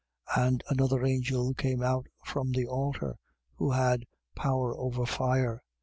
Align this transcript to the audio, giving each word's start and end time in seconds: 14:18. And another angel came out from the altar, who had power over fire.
14:18. 0.31 0.47
And 0.47 0.63
another 0.69 1.05
angel 1.05 1.53
came 1.53 1.83
out 1.83 2.07
from 2.25 2.49
the 2.53 2.65
altar, 2.65 3.19
who 3.57 3.69
had 3.73 4.07
power 4.35 4.75
over 4.75 5.05
fire. 5.05 5.61